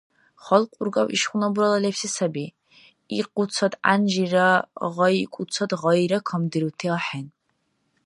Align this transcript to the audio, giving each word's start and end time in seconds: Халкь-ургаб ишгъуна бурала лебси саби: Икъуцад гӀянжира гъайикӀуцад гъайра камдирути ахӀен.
Халкь-ургаб 0.45 1.07
ишгъуна 1.15 1.47
бурала 1.53 1.79
лебси 1.83 2.07
саби: 2.15 2.45
Икъуцад 3.19 3.73
гӀянжира 3.81 4.47
гъайикӀуцад 4.95 5.71
гъайра 5.81 6.19
камдирути 6.27 6.87
ахӀен. 6.97 7.27